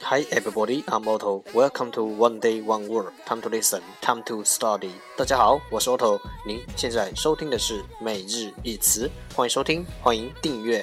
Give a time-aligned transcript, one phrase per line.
[0.00, 1.44] Hi everybody, I'm Moto.
[1.52, 3.12] Welcome to One Day One Word.
[3.26, 4.92] Time to listen, time to study.
[5.16, 6.18] 大家好，我是 Otto。
[6.46, 10.82] 您现在收听的是每日一词，欢迎收听，欢迎订阅。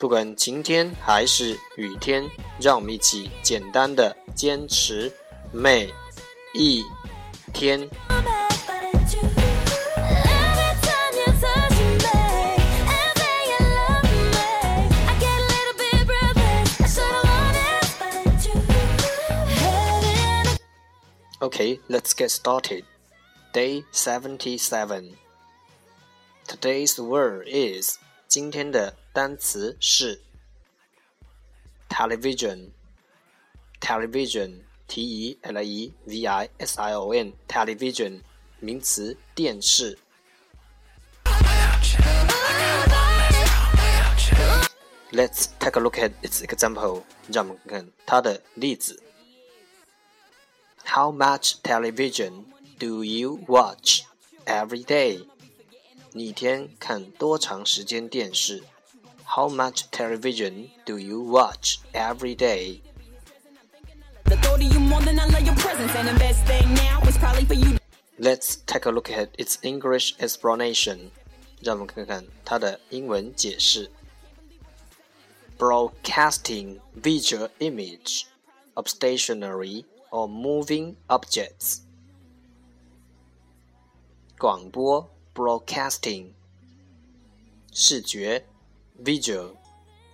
[0.00, 2.22] 不管晴天还是雨天，
[2.60, 5.12] 让我们一起简单的坚持
[5.50, 5.92] 每
[6.54, 6.84] 一
[7.52, 7.80] 天。
[21.40, 22.84] Okay, let's get started.
[23.52, 25.14] Day seventy-seven.
[26.46, 30.21] Today's word is 今天的单词是
[31.89, 32.69] television
[33.79, 38.21] television t e l e v i s i o n television
[38.59, 39.97] 名词电视。
[45.11, 47.03] Let's take a look at its example.
[47.27, 49.03] 让我们看它的例子。
[50.85, 52.45] How much television
[52.79, 54.01] do you watch
[54.45, 55.27] every day?
[56.13, 58.63] 你一天看多长时间电视
[59.27, 62.81] ？How much television do you watch every day?
[68.19, 71.11] Let's take a look at its English explanation.
[71.61, 73.89] 让我们看看它的英文解释。
[75.57, 78.25] Broadcasting visual image
[78.73, 81.83] of stationary or moving objects.
[84.37, 86.33] 广播 broadcasting
[87.71, 88.45] 视觉
[89.03, 89.55] visual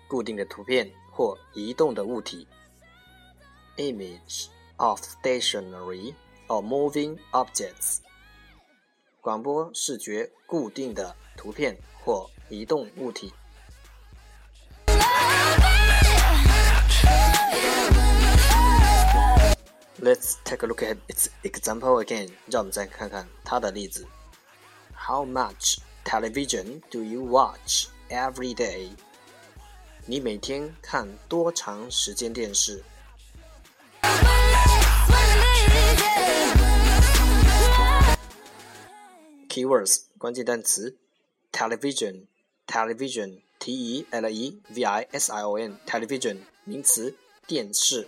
[0.07, 2.47] 固定的图片或移动的物体
[3.77, 4.47] image
[4.77, 6.13] of stationary
[6.47, 7.99] or moving objects
[9.21, 13.33] 广播视觉固定的图片或移动物体。
[20.01, 22.31] Let's take a look at its example again.
[22.49, 24.07] 让我们再看看它的例子。
[25.09, 28.89] how much television do you watch every day?
[30.05, 32.83] 你每天看多长时间电视？
[39.49, 40.97] Keywords 关键单词：
[41.51, 42.25] television
[42.65, 48.07] television t e l e v i s i o n television 名词电视。